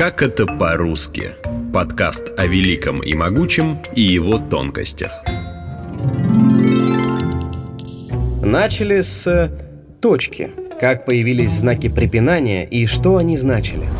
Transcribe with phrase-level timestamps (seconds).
[0.00, 1.32] Как это по-русски?
[1.74, 5.12] Подкаст о великом и могучем и его тонкостях.
[8.42, 9.52] Начали с
[10.00, 10.52] точки.
[10.80, 13.90] Как появились знаки препинания и что они значили.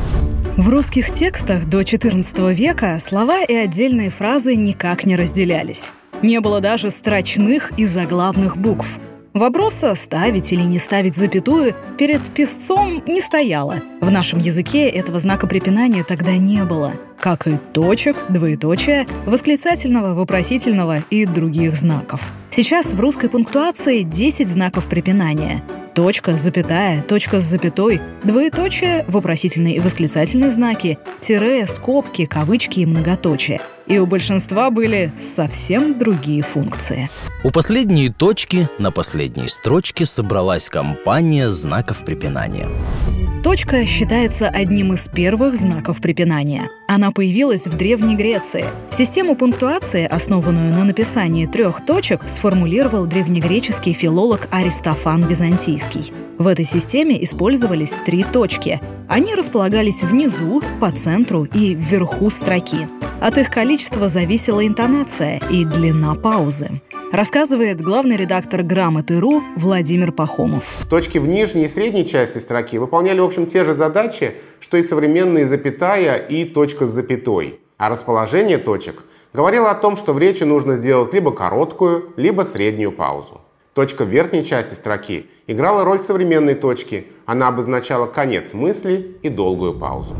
[0.56, 5.92] В русских текстах до XIV века слова и отдельные фразы никак не разделялись.
[6.22, 8.98] Не было даже строчных и заглавных букв.
[9.32, 13.76] Вопроса ставить или не ставить запятую перед писцом не стояло.
[14.00, 16.94] В нашем языке этого знака препинания тогда не было.
[17.16, 22.32] Как и точек, двоеточия, восклицательного, вопросительного и других знаков.
[22.50, 25.62] Сейчас в русской пунктуации 10 знаков препинания
[25.94, 33.60] точка, запятая, точка с запятой, двоеточие, вопросительные и восклицательные знаки, тире, скобки, кавычки и многоточие.
[33.86, 37.10] И у большинства были совсем другие функции.
[37.42, 42.68] У последней точки на последней строчке собралась компания знаков препинания.
[43.42, 46.70] Точка считается одним из первых знаков препинания.
[46.86, 48.66] Она появилась в Древней Греции.
[48.90, 55.79] Систему пунктуации, основанную на написании трех точек, сформулировал древнегреческий филолог Аристофан Византийский.
[56.38, 58.80] В этой системе использовались три точки.
[59.08, 62.88] Они располагались внизу, по центру и вверху строки.
[63.20, 66.80] От их количества зависела интонация и длина паузы.
[67.12, 70.64] Рассказывает главный редактор «Грамоты.ру» Владимир Пахомов.
[70.88, 74.82] Точки в нижней и средней части строки выполняли, в общем, те же задачи, что и
[74.82, 77.58] современные запятая и точка с запятой.
[77.78, 82.92] А расположение точек говорило о том, что в речи нужно сделать либо короткую, либо среднюю
[82.92, 83.40] паузу.
[83.74, 87.06] Точка в верхней части строки играла роль современной точки.
[87.24, 90.16] Она обозначала конец мысли и долгую паузу.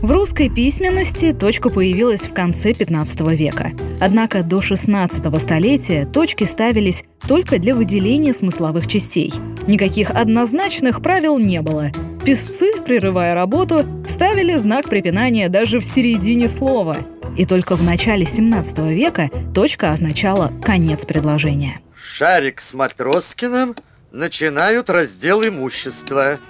[0.00, 3.72] В русской письменности точка появилась в конце 15 века.
[4.00, 9.32] Однако до 16 столетия точки ставились только для выделения смысловых частей.
[9.66, 11.90] Никаких однозначных правил не было.
[12.24, 16.98] Песцы, прерывая работу, ставили знак препинания даже в середине слова.
[17.36, 21.80] И только в начале 17 века точка означала конец предложения.
[22.10, 23.76] Шарик с Матроскиным
[24.12, 26.40] начинают раздел имущества.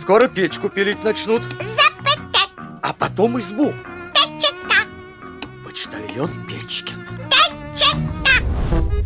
[0.00, 1.42] Скоро печку пилить начнут
[2.82, 3.72] а потом избу.
[5.64, 7.06] Почтальон Печкин.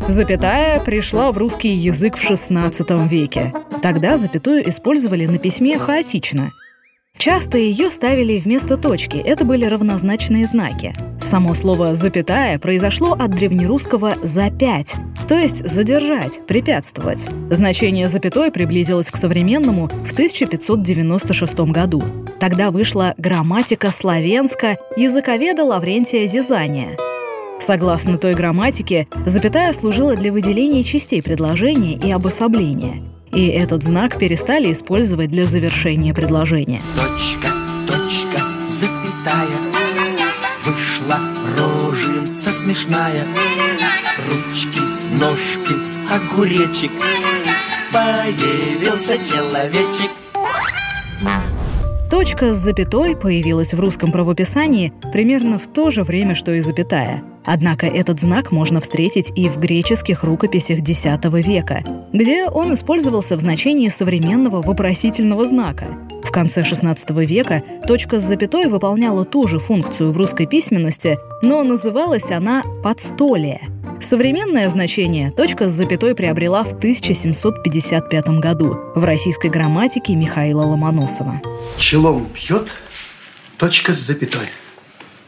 [0.08, 3.54] Запятая пришла в русский язык в XVI веке.
[3.80, 6.50] Тогда запятую использовали на письме хаотично.
[7.22, 10.92] Часто ее ставили вместо точки, это были равнозначные знаки.
[11.24, 14.96] Само слово «запятая» произошло от древнерусского «запять»,
[15.28, 17.28] то есть «задержать», «препятствовать».
[17.48, 22.02] Значение запятой приблизилось к современному в 1596 году.
[22.40, 26.98] Тогда вышла грамматика славянска языковеда Лаврентия Зизания.
[27.60, 33.11] Согласно той грамматике, запятая служила для выделения частей предложения и обособления.
[33.32, 36.82] И этот знак перестали использовать для завершения предложения.
[36.94, 37.48] Точка,
[37.86, 39.58] точка, запятая.
[40.64, 41.18] Вышла
[41.56, 43.26] рожица смешная.
[44.28, 44.80] Ручки,
[45.18, 45.74] ножки,
[46.12, 46.92] огуречек.
[47.90, 50.10] Появился человечек
[52.12, 57.22] Точка с запятой появилась в русском правописании примерно в то же время, что и запятая.
[57.42, 63.40] Однако этот знак можно встретить и в греческих рукописях X века, где он использовался в
[63.40, 65.86] значении современного вопросительного знака.
[66.22, 71.62] В конце XVI века точка с запятой выполняла ту же функцию в русской письменности, но
[71.64, 73.70] называлась она «подстолие».
[74.02, 81.40] Современное значение точка с запятой приобрела в 1755 году в российской грамматике Михаила Ломоносова.
[81.78, 82.66] Челом пьет,
[83.58, 84.48] точка с запятой.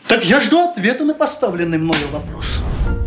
[0.08, 2.46] Так я жду ответа на поставленный мною вопрос.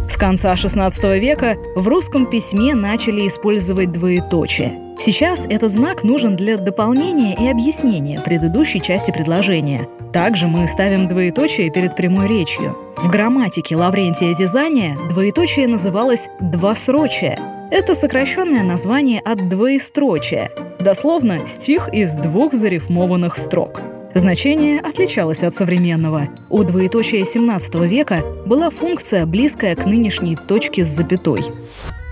[0.09, 6.57] С конца XVI века в русском письме начали использовать двоеточие– Сейчас этот знак нужен для
[6.57, 9.87] дополнения и объяснения предыдущей части предложения.
[10.11, 12.75] Также мы ставим двоеточие перед прямой речью.
[12.97, 17.39] В грамматике Лаврентия Зизания двоеточие называлось «двосрочие».
[17.69, 20.49] Это сокращенное название от двоестрочия,
[20.79, 23.81] дословно стих из двух зарифмованных строк.
[24.13, 26.23] Значение отличалось от современного.
[26.49, 31.43] У двоеточия XVII века была функция, близкая к нынешней точке с запятой.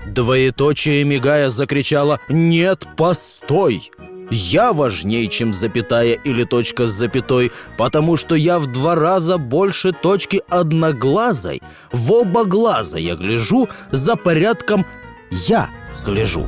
[0.06, 3.90] Двоеточие мигая закричала «Нет, постой!»
[4.30, 9.92] Я важнее, чем запятая или точка с запятой, потому что я в два раза больше
[9.92, 11.62] точки одноглазой.
[11.92, 14.84] В оба глаза я гляжу, за порядком
[15.30, 16.44] я слежу.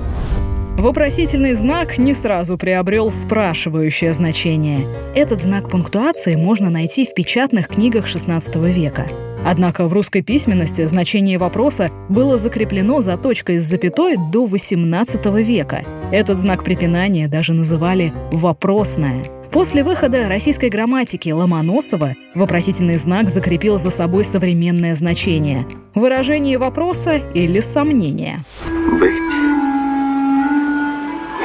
[0.77, 4.87] Вопросительный знак не сразу приобрел спрашивающее значение.
[5.15, 9.09] Этот знак пунктуации можно найти в печатных книгах XVI века.
[9.51, 15.87] Однако в русской письменности значение вопроса было закреплено за точкой с запятой до XVIII века.
[16.13, 19.25] Этот знак препинания даже называли «вопросное».
[19.51, 27.61] После выхода российской грамматики Ломоносова вопросительный знак закрепил за собой современное значение– выражение вопроса или
[27.61, 28.45] сомнения.
[29.01, 29.33] Быть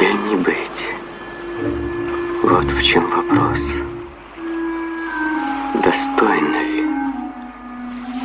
[0.01, 0.53] или не быть?
[2.43, 3.59] Вот в чем вопрос.
[5.81, 6.82] Достойно ли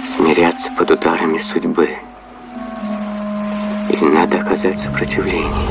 [0.04, 1.90] смиряться под ударами судьбы?
[3.90, 5.68] Или надо оказать сопротивление?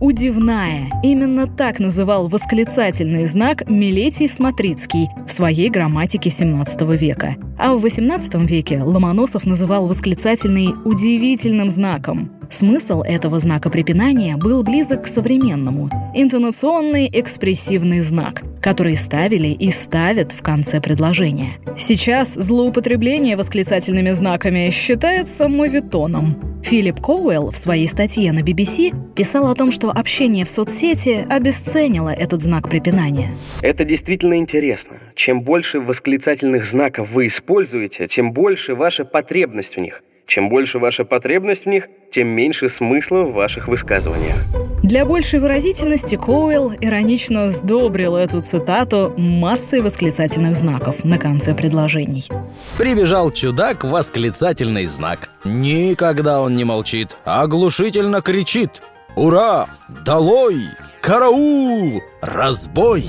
[0.00, 0.90] Удивная.
[1.02, 7.36] Именно так называл восклицательный знак Милетий Смотрицкий в своей грамматике 17 века.
[7.58, 12.30] А в 18 веке Ломоносов называл восклицательный удивительным знаком.
[12.50, 20.32] Смысл этого знака препинания был близок к современному– интонационный экспрессивный знак, который ставили и ставят
[20.32, 21.58] в конце предложения.
[21.76, 26.60] Сейчас злоупотребление восклицательными знаками считается моветоном.
[26.62, 32.08] Филипп Коуэлл в своей статье на BBC писал о том, что общение в соцсети обесценило
[32.08, 33.30] этот знак препинания.
[33.62, 34.98] Это действительно интересно.
[35.14, 40.02] Чем больше восклицательных знаков вы используете, тем больше ваша потребность в них.
[40.26, 44.36] Чем больше ваша потребность в них, тем меньше смысла в ваших высказываниях.
[44.82, 52.28] Для большей выразительности Коуэлл иронично сдобрил эту цитату массой восклицательных знаков на конце предложений.
[52.76, 55.30] Прибежал чудак, восклицательный знак.
[55.44, 58.82] Никогда он не молчит, а оглушительно кричит.
[59.16, 59.68] Ура!
[60.04, 60.62] Долой!
[61.00, 62.02] Караул!
[62.20, 63.08] Разбой!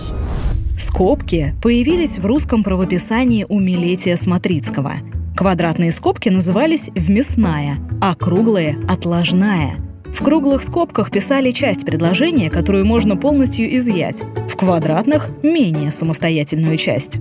[0.80, 4.94] Скобки появились в русском правописании у Милетия Смотрицкого.
[5.38, 9.75] Квадратные скобки назывались «вмесная», а круглые– «отложная».
[10.07, 14.24] В круглых скобках писали часть предложения, которую можно полностью изъять.
[14.50, 17.19] В квадратных– менее самостоятельную часть.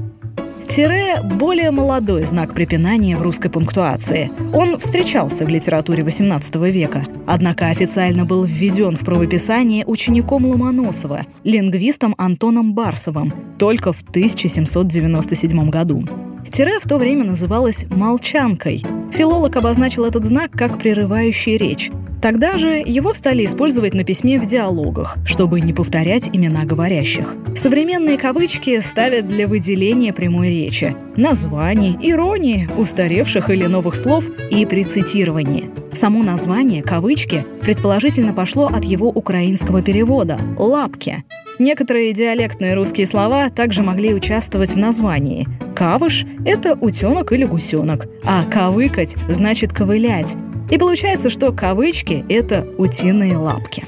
[0.66, 4.30] Тире– более молодой знак препинания в русской пунктуации.
[4.54, 12.14] Он встречался в литературе XVIII века, однако официально был введен в правописание учеником Ломоносова, лингвистом
[12.16, 16.25] Антоном Барсовым, только в 1797 году.
[16.56, 18.82] Тире в то время называлось «молчанкой».
[19.12, 21.90] Филолог обозначил этот знак как прерывающий речь.
[22.22, 27.34] Тогда же его стали использовать на письме в диалогах, чтобы не повторять имена говорящих.
[27.54, 34.84] Современные кавычки ставят для выделения прямой речи, названий, иронии, устаревших или новых слов и при
[34.84, 35.68] цитировании.
[35.92, 41.22] Само название «кавычки» предположительно пошло от его украинского перевода «лапки».
[41.58, 45.46] Некоторые диалектные русские слова также могли участвовать в названии.
[45.74, 50.34] Кавыш– это утенок или гусенок, а кавыкать– значит ковылять.
[50.70, 53.84] И получается, что кавычки– это утиные лапки.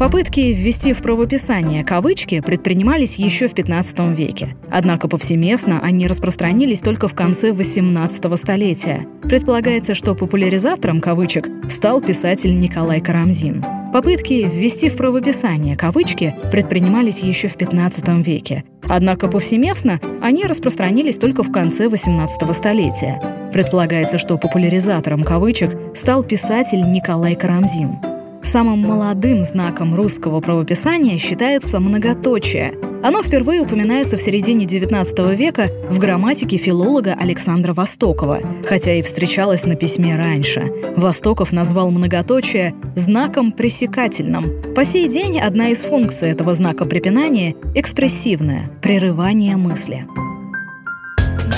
[0.00, 4.56] Попытки ввести в правописание кавычки предпринимались еще в 15 веке.
[4.70, 9.06] Однако повсеместно они распространились только в конце 18 столетия.
[9.24, 13.62] Предполагается, что популяризатором кавычек стал писатель Николай Карамзин.
[13.92, 18.64] Попытки ввести в правописание кавычки предпринимались еще в 15 веке.
[18.88, 23.50] Однако повсеместно они распространились только в конце 18 столетия.
[23.52, 28.09] Предполагается, что популяризатором кавычек стал писатель Николай Карамзин.
[28.42, 32.74] Самым молодым знаком русского правописания считается многоточие.
[33.02, 39.64] Оно впервые упоминается в середине XIX века в грамматике филолога Александра Востокова, хотя и встречалось
[39.64, 40.72] на письме раньше.
[40.96, 44.74] Востоков назвал многоточие знаком пресекательным.
[44.74, 50.06] По сей день одна из функций этого знака препинания– экспрессивная– прерывание мысли.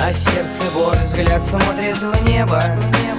[0.01, 2.62] На сердце вор взгляд смотрит в небо,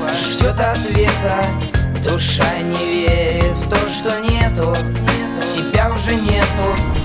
[0.09, 1.82] ждет ответа.
[2.03, 4.75] Душа не верит в то, что нету,
[5.41, 7.03] себя уже нету.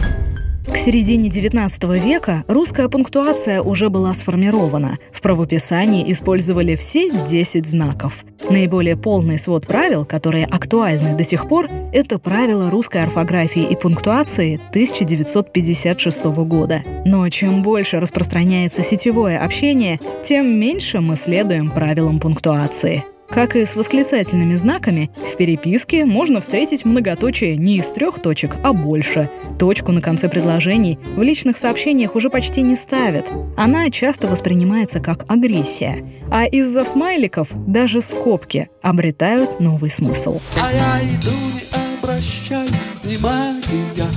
[0.66, 4.98] К середине XIX века русская пунктуация уже была сформирована.
[5.12, 8.24] В правописании использовали все 10 знаков.
[8.50, 14.60] Наиболее полный свод правил, которые актуальны до сих пор, это правила русской орфографии и пунктуации
[14.70, 16.82] 1956 года.
[17.04, 23.04] Но чем больше распространяется сетевое общение, тем меньше мы следуем правилам пунктуации.
[23.30, 28.72] Как и с восклицательными знаками, в переписке можно встретить многоточие не из трех точек, а
[28.72, 29.30] больше.
[29.58, 33.26] Точку на конце предложений в личных сообщениях уже почти не ставят.
[33.56, 35.98] Она часто воспринимается как агрессия.
[36.30, 40.40] А из-за смайликов даже скобки обретают новый смысл.
[40.60, 42.66] А я иду, не обращай
[43.02, 44.08] внимания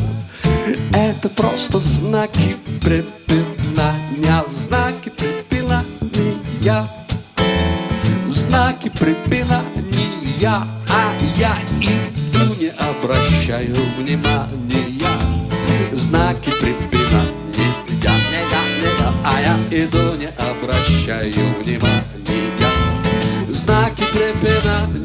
[0.93, 4.43] Это просто знаки препинания
[9.01, 9.63] препинания
[10.43, 15.01] А я иду, не обращаю внимания
[15.91, 17.73] Знаки препинания
[19.23, 22.03] А я иду, не обращаю внимания
[23.49, 25.01] Знаки препинания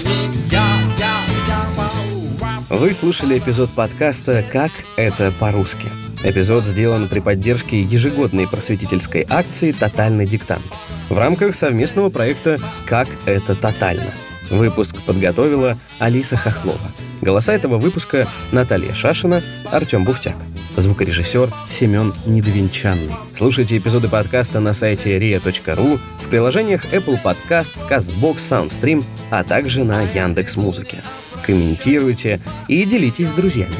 [0.50, 2.78] я, я, вау.
[2.80, 6.05] Вы слушали эпизод подкаста «Как это по-русски».
[6.22, 10.64] Эпизод сделан при поддержке ежегодной просветительской акции «Тотальный диктант»
[11.08, 14.10] в рамках совместного проекта «Как это тотально».
[14.50, 16.92] Выпуск подготовила Алиса Хохлова.
[17.20, 20.36] Голоса этого выпуска Наталья Шашина, Артем Буфтяк.
[20.76, 23.10] Звукорежиссер Семен Недвинчанный.
[23.34, 30.02] Слушайте эпизоды подкаста на сайте ria.ru, в приложениях Apple Podcasts, CastBox, SoundStream, а также на
[30.02, 30.98] Яндекс.Музыке.
[31.44, 33.74] Комментируйте и делитесь с друзьями.